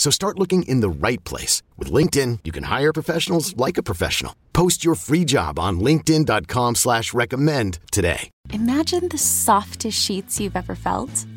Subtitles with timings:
[0.00, 1.62] So start looking in the right place.
[1.76, 4.34] With LinkedIn, you can hire professionals like a professional.
[4.54, 8.30] Post your free job on linkedin.com slash recommend today.
[8.54, 11.10] Imagine the softest sheets you've ever felt.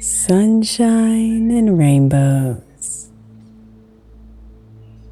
[0.00, 3.10] Sunshine and rainbows,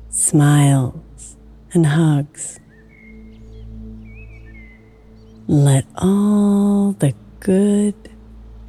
[0.08, 1.36] smiles
[1.74, 2.58] and hugs.
[5.46, 7.94] Let all the good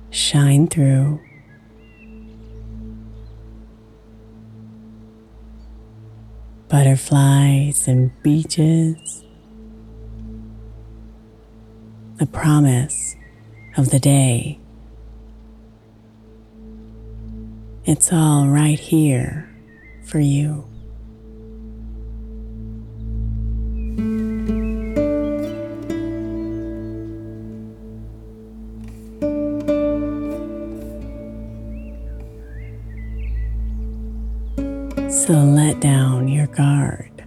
[0.09, 1.22] shine through.
[6.68, 9.24] Butterflies and beaches,
[12.18, 13.16] the promise
[13.78, 14.59] of the day.
[17.91, 19.50] It's all right here
[20.03, 20.63] for you.
[35.09, 37.23] So let down your guard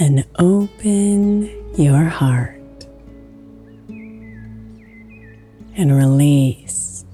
[0.00, 1.44] and open
[1.76, 2.63] your heart.
[5.76, 7.04] And release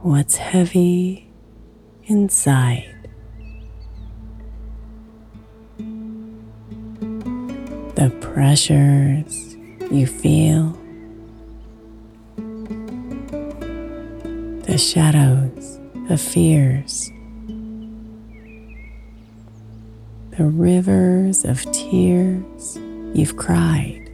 [0.00, 1.30] what's heavy
[2.04, 2.92] inside.
[7.94, 9.56] The pressures
[9.90, 10.76] you feel,
[14.64, 15.80] the shadows
[16.10, 17.10] of fears,
[20.36, 22.76] the rivers of tears
[23.14, 24.05] you've cried.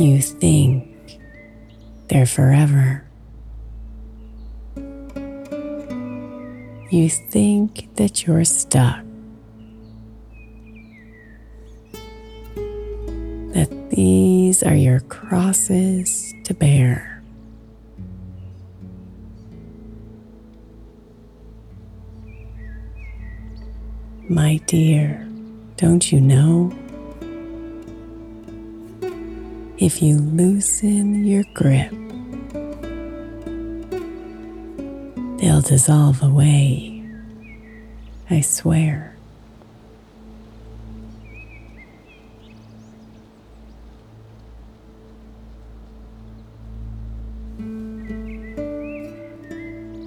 [0.00, 1.20] You think
[2.08, 3.04] they're forever.
[6.88, 9.04] You think that you're stuck.
[13.52, 17.22] That these are your crosses to bear.
[24.30, 25.28] My dear,
[25.76, 26.72] don't you know?
[29.80, 31.90] If you loosen your grip,
[35.38, 37.02] they'll dissolve away.
[38.28, 39.16] I swear.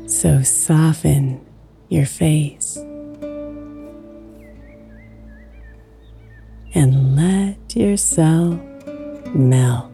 [0.05, 1.43] So soften
[1.89, 2.77] your face
[6.75, 8.59] and let yourself
[9.33, 9.91] melt,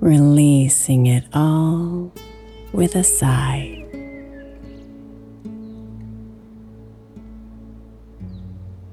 [0.00, 2.12] releasing it all
[2.72, 3.76] with a sigh.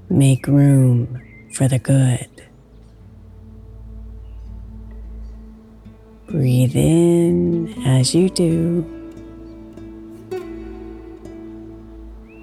[0.09, 1.21] Make room
[1.53, 2.29] for the good.
[6.27, 8.85] Breathe in as you do.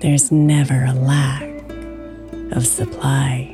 [0.01, 1.49] There's never a lack
[2.53, 3.54] of supply.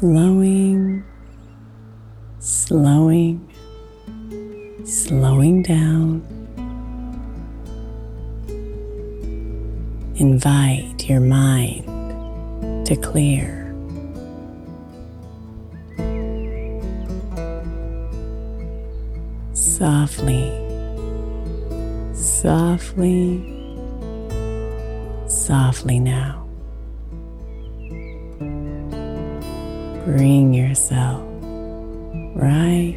[0.00, 1.04] Slowing,
[2.40, 3.48] slowing,
[4.84, 6.20] slowing down.
[10.16, 11.86] Invite your mind
[12.86, 13.72] to clear.
[19.52, 20.50] Softly,
[22.12, 23.42] softly,
[25.28, 26.43] softly now.
[30.04, 31.22] Bring yourself
[32.34, 32.94] right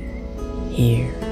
[0.71, 1.26] here.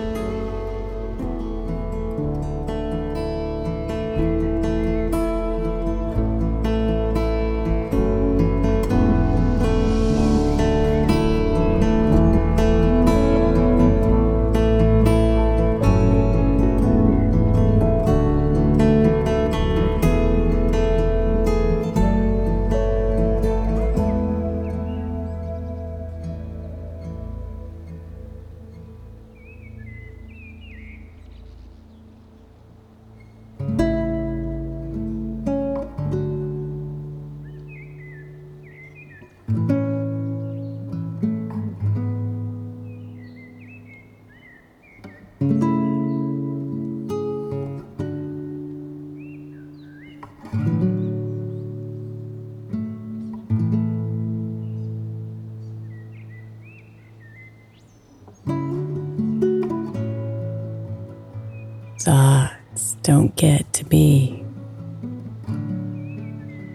[62.06, 64.46] Thoughts don't get to be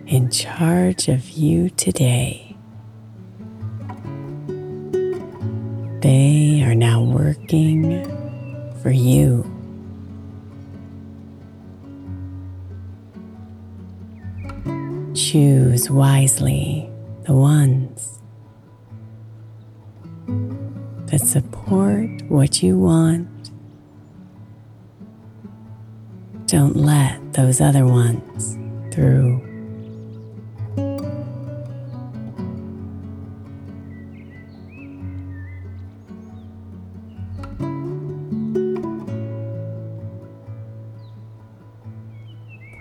[0.08, 2.56] in charge of you today.
[6.00, 8.04] They are now working
[8.82, 9.44] for you.
[15.14, 16.90] Choose wisely
[17.26, 18.18] the ones
[21.06, 23.39] that support what you want.
[26.50, 28.58] Don't let those other ones
[28.92, 29.38] through.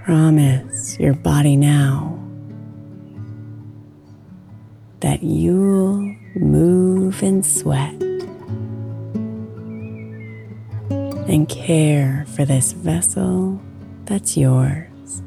[0.04, 2.18] Promise your body now
[5.02, 7.94] that you'll move and sweat
[11.30, 13.59] and care for this vessel
[14.10, 15.22] that's yours.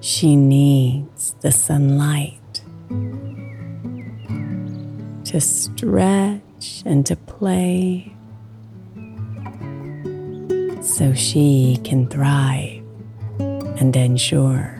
[0.00, 2.62] She needs the sunlight
[5.24, 8.14] to stretch and to play
[10.82, 12.84] so she can thrive
[13.38, 14.73] and ensure.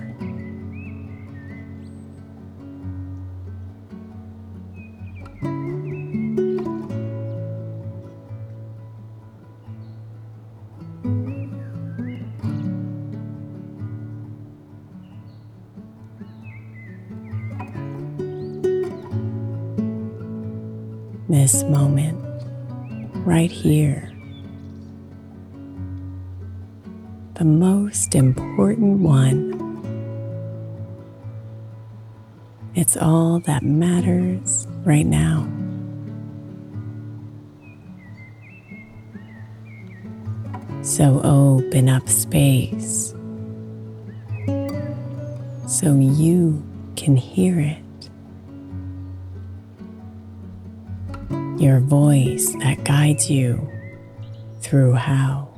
[21.34, 22.16] This moment,
[23.26, 24.08] right here,
[27.34, 29.50] the most important one.
[32.76, 35.48] It's all that matters right now.
[40.82, 43.12] So open up space
[45.66, 46.62] so you
[46.94, 47.83] can hear it.
[51.64, 53.72] Your voice that guides you
[54.60, 55.53] through how.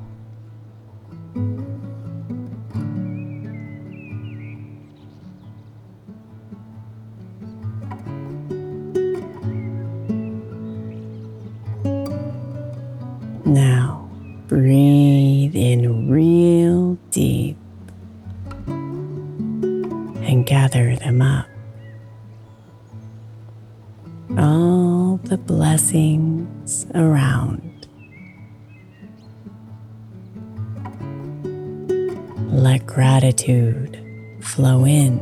[33.37, 34.03] Gratitude
[34.41, 35.19] flow in.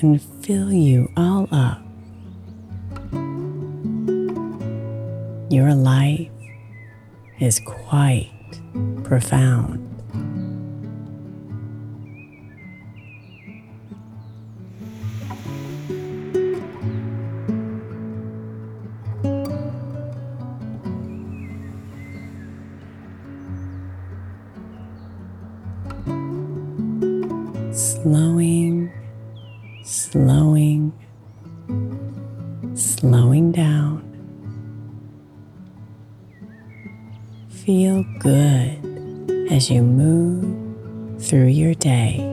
[0.00, 1.82] and fill you all up.
[5.50, 6.30] Your life
[7.40, 8.30] is quite
[9.02, 9.87] profound.
[28.48, 28.90] Slowing,
[29.84, 30.92] slowing,
[32.74, 34.02] slowing down.
[37.50, 42.27] Feel good as you move through your day.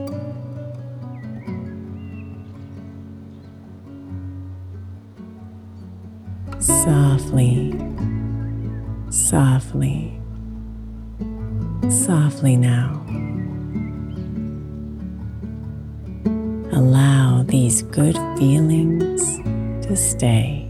[17.56, 19.38] These good feelings
[19.86, 20.65] to stay.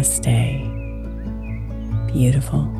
[0.00, 0.64] Namaste.
[2.10, 2.79] Beautiful.